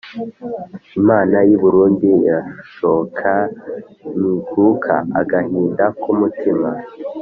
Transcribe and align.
Imana 0.99 1.35
y'i 1.47 1.57
Burundi 1.63 2.07
irashoka 2.29 3.29
ntikuka-Agahinda 4.17 5.85
ku 6.01 6.09
mutima. 6.19 6.69